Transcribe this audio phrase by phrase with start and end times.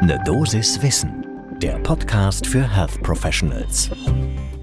[0.00, 1.26] Ne Dosis Wissen,
[1.60, 3.90] der Podcast für Health Professionals.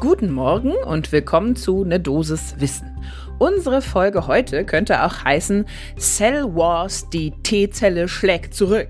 [0.00, 2.96] Guten Morgen und willkommen zu Ne Dosis Wissen.
[3.38, 5.66] Unsere Folge heute könnte auch heißen
[5.98, 8.88] Cell Wars, die T-Zelle schlägt zurück.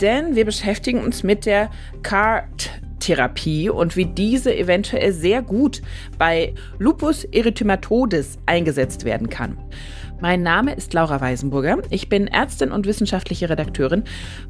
[0.00, 1.70] Denn wir beschäftigen uns mit der
[2.02, 2.70] CART
[3.04, 5.82] Therapie und wie diese eventuell sehr gut
[6.18, 9.58] bei Lupus erythematodes eingesetzt werden kann.
[10.20, 11.82] Mein Name ist Laura Weisenburger.
[11.90, 14.04] Ich bin Ärztin und wissenschaftliche Redakteurin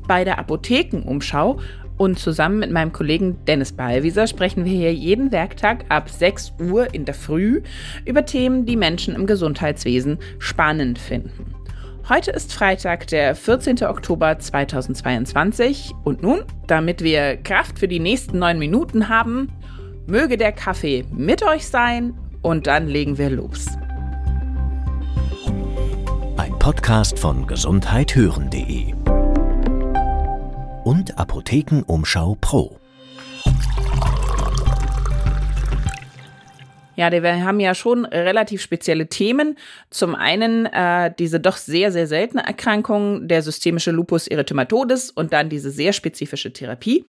[0.06, 1.58] bei der Apothekenumschau
[1.96, 6.94] und zusammen mit meinem Kollegen Dennis Ballwieser sprechen wir hier jeden Werktag ab 6 Uhr
[6.94, 7.62] in der Früh
[8.04, 11.53] über Themen, die Menschen im Gesundheitswesen spannend finden.
[12.08, 13.84] Heute ist Freitag, der 14.
[13.84, 19.50] Oktober 2022 und nun, damit wir Kraft für die nächsten neun Minuten haben,
[20.06, 23.66] möge der Kaffee mit euch sein und dann legen wir los.
[26.64, 28.94] Podcast von gesundheithören.de
[30.84, 32.80] und Apothekenumschau Pro.
[36.96, 39.56] Ja, wir haben ja schon relativ spezielle Themen.
[39.90, 45.48] Zum einen äh, diese doch sehr, sehr seltene Erkrankung, der systemische Lupus erythematodes und dann
[45.48, 47.06] diese sehr spezifische Therapie.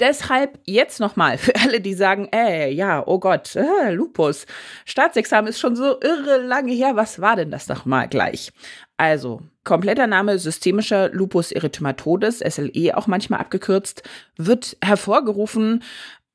[0.00, 4.46] Deshalb jetzt nochmal für alle, die sagen, ey, ja, oh Gott, äh, Lupus,
[4.84, 6.96] Staatsexamen ist schon so irre lange her.
[6.96, 8.52] Was war denn das nochmal gleich?
[8.98, 14.02] Also, kompletter Name systemischer Lupus erythematodes, SLE auch manchmal abgekürzt,
[14.38, 15.82] wird hervorgerufen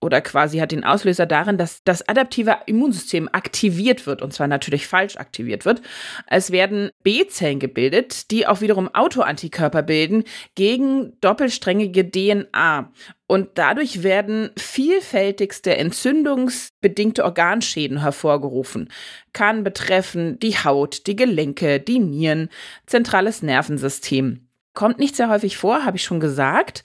[0.02, 4.88] oder quasi hat den Auslöser darin, dass das adaptive Immunsystem aktiviert wird und zwar natürlich
[4.88, 5.82] falsch aktiviert wird.
[6.28, 10.24] Es werden B-Zellen gebildet, die auch wiederum Autoantikörper bilden
[10.56, 12.92] gegen doppelsträngige DNA.
[13.28, 18.90] Und dadurch werden vielfältigste entzündungsbedingte Organschäden hervorgerufen.
[19.32, 22.50] Kann betreffen die Haut, die Gelenke, die Nieren,
[22.88, 24.51] zentrales Nervensystem.
[24.74, 26.84] Kommt nicht sehr häufig vor, habe ich schon gesagt.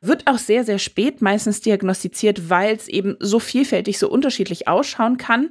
[0.00, 5.18] Wird auch sehr, sehr spät meistens diagnostiziert, weil es eben so vielfältig, so unterschiedlich ausschauen
[5.18, 5.50] kann.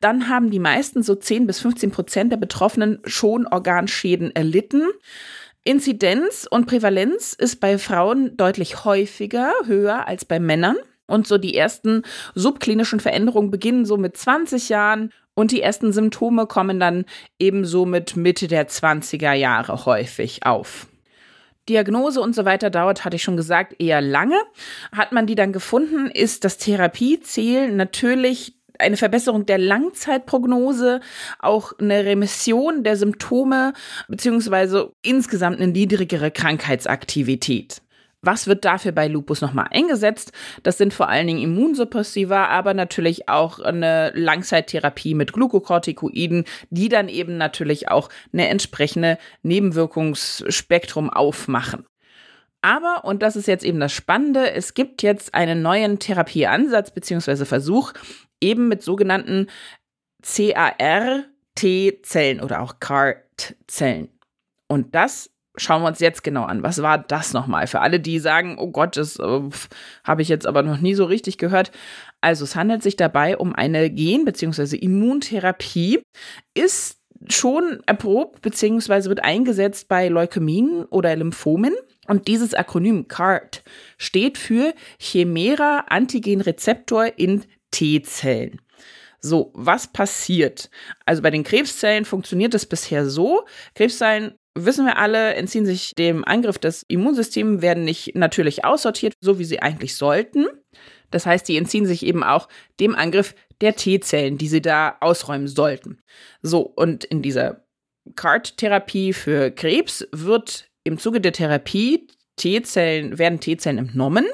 [0.00, 4.82] Dann haben die meisten, so 10 bis 15 Prozent der Betroffenen, schon Organschäden erlitten.
[5.62, 10.76] Inzidenz und Prävalenz ist bei Frauen deutlich häufiger, höher als bei Männern.
[11.06, 12.02] Und so die ersten
[12.34, 17.04] subklinischen Veränderungen beginnen so mit 20 Jahren und die ersten Symptome kommen dann
[17.38, 20.88] ebenso mit Mitte der 20er Jahre häufig auf.
[21.68, 24.38] Diagnose und so weiter dauert, hatte ich schon gesagt, eher lange.
[24.92, 31.00] Hat man die dann gefunden, ist das Therapieziel natürlich eine Verbesserung der Langzeitprognose,
[31.40, 33.72] auch eine Remission der Symptome,
[34.08, 37.82] beziehungsweise insgesamt eine niedrigere Krankheitsaktivität.
[38.20, 40.32] Was wird dafür bei Lupus nochmal eingesetzt?
[40.64, 47.08] Das sind vor allen Dingen Immunsuppressiva, aber natürlich auch eine Langzeittherapie mit Glukokortikoiden, die dann
[47.08, 51.86] eben natürlich auch eine entsprechende Nebenwirkungsspektrum aufmachen.
[52.60, 57.44] Aber, und das ist jetzt eben das Spannende, es gibt jetzt einen neuen Therapieansatz bzw.
[57.44, 57.92] Versuch,
[58.40, 59.46] eben mit sogenannten
[60.22, 61.30] CAR-T-Zellen
[62.40, 64.08] oder auch CAR-T-Zellen.
[64.66, 66.62] Und das schauen wir uns jetzt genau an.
[66.62, 67.66] Was war das nochmal?
[67.66, 69.40] Für alle, die sagen, oh Gott, das äh,
[70.04, 71.70] habe ich jetzt aber noch nie so richtig gehört.
[72.20, 74.76] Also es handelt sich dabei um eine Gen- bzw.
[74.76, 76.00] Immuntherapie,
[76.54, 76.98] ist
[77.28, 79.08] schon erprobt bzw.
[79.08, 81.74] wird eingesetzt bei Leukämien oder Lymphomen.
[82.06, 83.62] Und dieses Akronym CART
[83.98, 88.60] steht für Chimera Antigen Rezeptor in T-Zellen.
[89.20, 90.70] So, was passiert?
[91.04, 93.44] Also bei den Krebszellen funktioniert es bisher so.
[93.74, 99.38] Krebszellen wissen wir alle, entziehen sich dem Angriff des Immunsystems, werden nicht natürlich aussortiert, so
[99.38, 100.46] wie sie eigentlich sollten.
[101.10, 102.48] Das heißt, die entziehen sich eben auch
[102.80, 106.00] dem Angriff der T-Zellen, die sie da ausräumen sollten.
[106.42, 107.64] So, und in dieser
[108.14, 114.26] CART-Therapie für Krebs wird im Zuge der Therapie T-Zellen, werden T-Zellen entnommen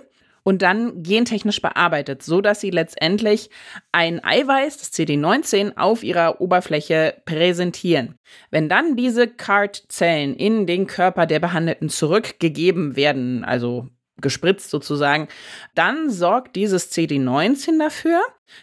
[0.44, 3.50] und dann gentechnisch bearbeitet, so dass sie letztendlich
[3.90, 8.14] ein Eiweiß, das CD19, auf ihrer Oberfläche präsentieren.
[8.50, 13.88] Wenn dann diese CART-Zellen in den Körper der Behandelten zurückgegeben werden, also
[14.20, 15.28] gespritzt sozusagen,
[15.74, 18.20] dann sorgt dieses CD19 dafür,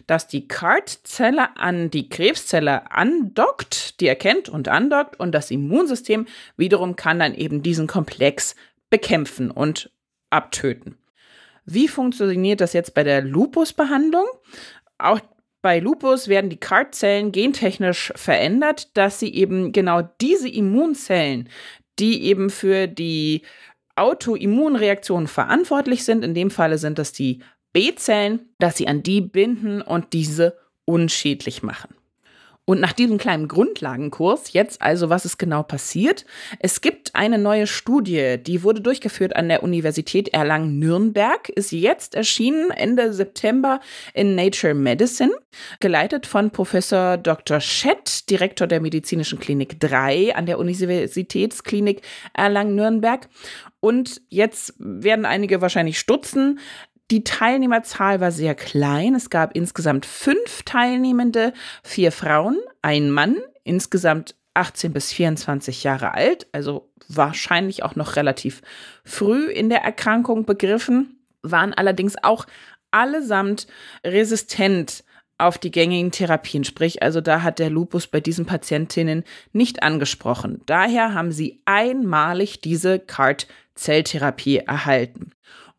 [0.08, 6.96] dass die CART-Zelle an die Krebszelle andockt, die erkennt und andockt und das Immunsystem wiederum
[6.96, 8.56] kann dann eben diesen Komplex
[8.90, 9.92] bekämpfen und
[10.30, 11.01] abtöten.
[11.74, 14.26] Wie funktioniert das jetzt bei der Lupus-Behandlung?
[14.98, 15.20] Auch
[15.62, 21.50] bei Lupus werden die CAR-Zellen gentechnisch verändert, dass sie eben genau diese Immunzellen,
[22.00, 23.44] die eben für die
[23.96, 29.82] Autoimmunreaktion verantwortlich sind, in dem Falle sind das die B-Zellen, dass sie an die binden
[29.82, 31.96] und diese unschädlich machen.
[32.66, 36.26] Und nach diesem kleinen Grundlagenkurs, jetzt also, was ist genau passiert?
[36.60, 42.70] Es gibt eine neue Studie, die wurde durchgeführt an der Universität Erlangen-Nürnberg, ist jetzt erschienen
[42.70, 43.80] Ende September
[44.14, 45.34] in Nature Medicine,
[45.80, 47.60] geleitet von Professor Dr.
[47.62, 52.04] Schett, Direktor der Medizinischen Klinik 3 an der Universitätsklinik
[52.34, 53.28] Erlangen-Nürnberg.
[53.80, 56.60] Und jetzt werden einige wahrscheinlich stutzen.
[57.12, 59.16] Die Teilnehmerzahl war sehr klein.
[59.16, 61.52] Es gab insgesamt fünf Teilnehmende,
[61.84, 63.36] vier Frauen, ein Mann,
[63.66, 68.62] insgesamt 18 bis 24 Jahre alt, also wahrscheinlich auch noch relativ
[69.04, 72.46] früh in der Erkrankung begriffen, waren allerdings auch
[72.92, 73.68] allesamt
[74.06, 75.04] resistent
[75.38, 80.62] auf die gängigen Therapien, sprich also da hat der Lupus bei diesen Patientinnen nicht angesprochen.
[80.66, 85.32] Daher haben sie einmalig diese CART-Zelltherapie erhalten.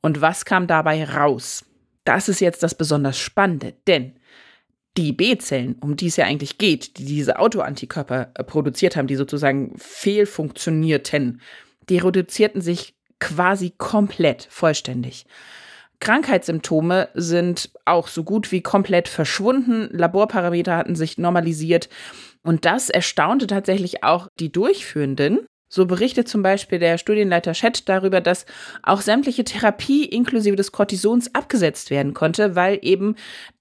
[0.02, 1.64] Und was kam dabei raus?
[2.04, 4.16] Das ist jetzt das besonders Spannende, denn
[4.96, 9.16] die B-Zellen, um die es ja eigentlich geht, die diese Autoantikörper äh, produziert haben, die
[9.16, 11.40] sozusagen fehlfunktionierten,
[11.88, 15.24] die reduzierten sich quasi komplett, vollständig.
[16.00, 19.88] Krankheitssymptome sind auch so gut wie komplett verschwunden.
[19.92, 21.88] Laborparameter hatten sich normalisiert.
[22.42, 28.20] Und das erstaunte tatsächlich auch die Durchführenden, so berichtet zum Beispiel der Studienleiter Schett darüber,
[28.20, 28.44] dass
[28.82, 33.16] auch sämtliche Therapie inklusive des Cortisons abgesetzt werden konnte, weil eben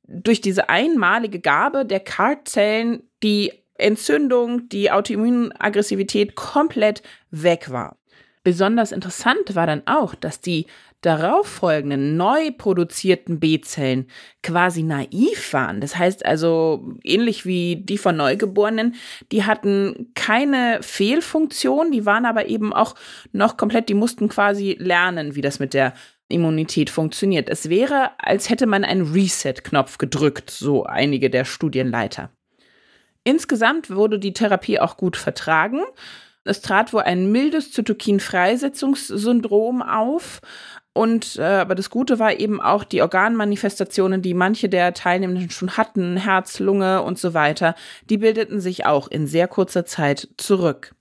[0.08, 7.96] durch diese einmalige Gabe der CAR-Zellen die Entzündung, die Autoimmunaggressivität komplett weg war.
[8.44, 10.66] Besonders interessant war dann auch, dass die
[11.02, 14.08] darauffolgenden neu produzierten B-Zellen
[14.44, 15.82] quasi naiv waren.
[15.82, 18.96] Das heißt also, ähnlich wie die von Neugeborenen,
[19.32, 22.96] die hatten keine Fehlfunktion, die waren aber eben auch
[23.32, 25.94] noch komplett, die mussten quasi lernen, wie das mit der
[26.30, 27.50] Immunität funktioniert.
[27.50, 32.32] Es wäre, als hätte man einen Reset-Knopf gedrückt, so einige der Studienleiter.
[33.24, 35.82] Insgesamt wurde die Therapie auch gut vertragen.
[36.44, 40.42] Es trat wohl ein mildes Zytokin-Freisetzungssyndrom auf.
[40.94, 45.78] Und äh, aber das Gute war eben auch die Organmanifestationen, die manche der Teilnehmenden schon
[45.78, 47.76] hatten, Herz, Lunge und so weiter,
[48.10, 50.94] die bildeten sich auch in sehr kurzer Zeit zurück.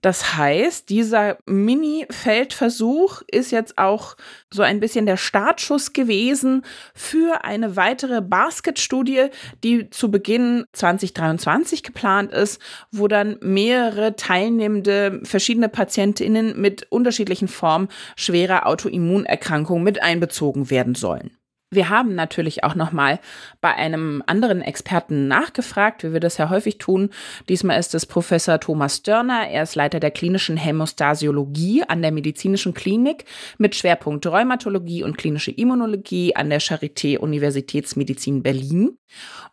[0.00, 4.16] Das heißt, dieser Mini-Feldversuch ist jetzt auch
[4.50, 6.62] so ein bisschen der Startschuss gewesen
[6.94, 9.26] für eine weitere Basket-Studie,
[9.62, 12.60] die zu Beginn 2023 geplant ist,
[12.90, 21.36] wo dann mehrere teilnehmende verschiedene Patientinnen mit unterschiedlichen Formen schwerer Autoimmunerkrankungen mit einbezogen werden sollen.
[21.72, 23.20] Wir haben natürlich auch nochmal
[23.60, 27.10] bei einem anderen Experten nachgefragt, wie wir das ja häufig tun.
[27.48, 29.48] Diesmal ist es Professor Thomas Dörner.
[29.48, 33.24] Er ist Leiter der klinischen Hämostasiologie an der Medizinischen Klinik
[33.58, 38.98] mit Schwerpunkt Rheumatologie und klinische Immunologie an der Charité Universitätsmedizin Berlin.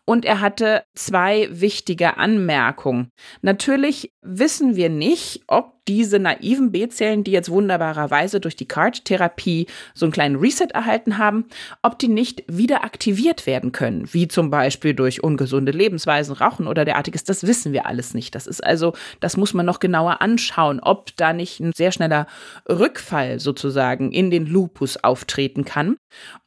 [0.04, 3.12] Und er hatte zwei wichtige Anmerkungen.
[3.42, 10.06] Natürlich wissen wir nicht, ob diese naiven B-Zellen, die jetzt wunderbarerweise durch die CART-Therapie so
[10.06, 11.46] einen kleinen Reset erhalten haben,
[11.82, 16.86] ob die nicht wieder aktiviert werden können, wie zum Beispiel durch ungesunde Lebensweisen, Rauchen oder
[16.86, 17.24] derartiges.
[17.24, 18.36] Das wissen wir alles nicht.
[18.36, 22.28] Das ist also, das muss man noch genauer anschauen, ob da nicht ein sehr schneller
[22.68, 25.98] Rückfall sozusagen in den Lupus auftreten kann.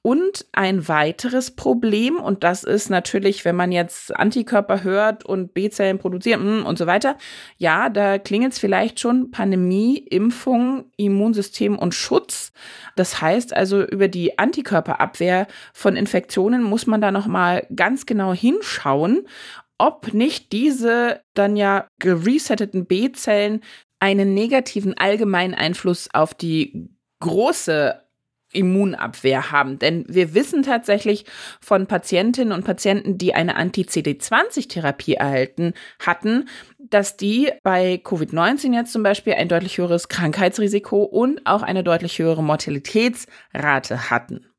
[0.03, 5.99] Und ein weiteres Problem, und das ist natürlich, wenn man jetzt Antikörper hört und B-Zellen
[5.99, 7.17] produziert hm, und so weiter,
[7.59, 12.53] ja, da klingelt es vielleicht schon Pandemie, Impfung, Immunsystem und Schutz.
[12.97, 19.27] Das heißt also, über die Antikörperabwehr von Infektionen muss man da nochmal ganz genau hinschauen,
[19.79, 23.61] ob nicht diese dann ja geresetteten B-Zellen
[23.99, 26.89] einen negativen allgemeinen Einfluss auf die
[27.21, 28.01] große
[28.53, 29.79] Immunabwehr haben.
[29.79, 31.25] Denn wir wissen tatsächlich
[31.61, 39.03] von Patientinnen und Patienten, die eine Anti-CD20-Therapie erhalten hatten, dass die bei Covid-19 jetzt zum
[39.03, 44.50] Beispiel ein deutlich höheres Krankheitsrisiko und auch eine deutlich höhere Mortalitätsrate hatten.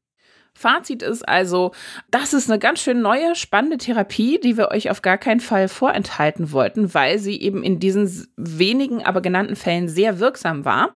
[0.54, 1.72] Fazit ist also,
[2.12, 5.68] das ist eine ganz schön neue, spannende Therapie, die wir euch auf gar keinen Fall
[5.68, 10.94] vorenthalten wollten, weil sie eben in diesen wenigen, aber genannten Fällen sehr wirksam war.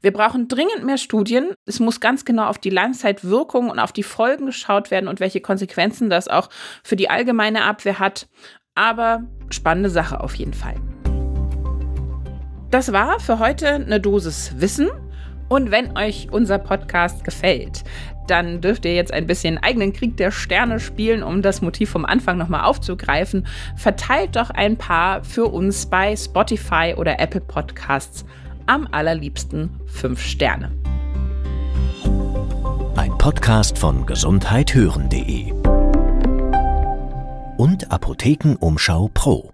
[0.00, 1.52] Wir brauchen dringend mehr Studien.
[1.66, 5.40] Es muss ganz genau auf die Langzeitwirkung und auf die Folgen geschaut werden und welche
[5.40, 6.48] Konsequenzen das auch
[6.84, 8.28] für die allgemeine Abwehr hat.
[8.74, 10.76] Aber spannende Sache auf jeden Fall.
[12.70, 14.88] Das war für heute eine Dosis Wissen.
[15.48, 17.82] Und wenn euch unser Podcast gefällt,
[18.30, 22.04] dann dürft ihr jetzt ein bisschen eigenen Krieg der Sterne spielen, um das Motiv vom
[22.04, 23.46] Anfang nochmal aufzugreifen.
[23.76, 28.24] Verteilt doch ein paar für uns bei Spotify oder Apple Podcasts.
[28.66, 30.70] Am allerliebsten fünf Sterne.
[32.96, 35.52] Ein Podcast von gesundheithören.de
[37.56, 39.52] und Apothekenumschau Pro.